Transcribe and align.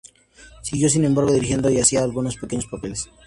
Siguió, 0.63 0.89
sin 0.89 1.05
embargo, 1.05 1.31
dirigiendo 1.31 1.69
y 1.69 1.79
haciendo 1.79 2.05
algunos 2.05 2.35
pequeños 2.35 2.65
papeles. 2.65 3.07